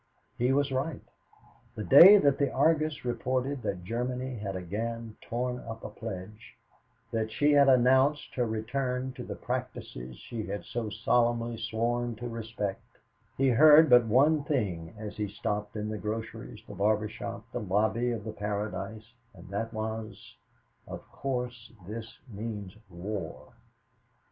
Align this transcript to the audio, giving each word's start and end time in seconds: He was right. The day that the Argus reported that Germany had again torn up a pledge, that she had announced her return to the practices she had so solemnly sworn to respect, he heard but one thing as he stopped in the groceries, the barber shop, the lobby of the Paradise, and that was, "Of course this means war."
He 0.35 0.51
was 0.51 0.71
right. 0.71 1.03
The 1.75 1.83
day 1.83 2.17
that 2.17 2.39
the 2.39 2.51
Argus 2.51 3.05
reported 3.05 3.61
that 3.61 3.83
Germany 3.83 4.33
had 4.39 4.55
again 4.55 5.15
torn 5.21 5.59
up 5.59 5.83
a 5.83 5.89
pledge, 5.91 6.55
that 7.11 7.31
she 7.31 7.51
had 7.51 7.69
announced 7.69 8.33
her 8.33 8.47
return 8.47 9.13
to 9.13 9.23
the 9.23 9.35
practices 9.35 10.17
she 10.17 10.47
had 10.47 10.65
so 10.65 10.89
solemnly 10.89 11.55
sworn 11.55 12.15
to 12.15 12.27
respect, 12.27 12.81
he 13.37 13.49
heard 13.49 13.91
but 13.91 14.07
one 14.07 14.43
thing 14.43 14.95
as 14.97 15.17
he 15.17 15.27
stopped 15.27 15.75
in 15.75 15.87
the 15.89 15.99
groceries, 15.99 16.61
the 16.67 16.73
barber 16.73 17.07
shop, 17.07 17.45
the 17.51 17.59
lobby 17.59 18.09
of 18.11 18.23
the 18.23 18.33
Paradise, 18.33 19.13
and 19.35 19.49
that 19.49 19.71
was, 19.71 20.35
"Of 20.87 21.07
course 21.11 21.71
this 21.87 22.17
means 22.27 22.75
war." 22.89 23.53